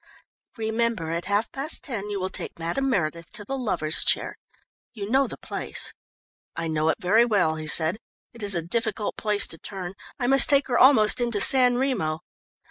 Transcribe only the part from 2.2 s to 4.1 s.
take Madame Meredith to the Lovers'